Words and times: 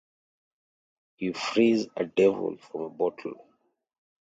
He 1.17 1.31
frees 1.31 1.85
a 1.95 2.05
devil 2.05 2.57
from 2.57 2.81
a 2.81 2.89
bottle. 2.89 3.39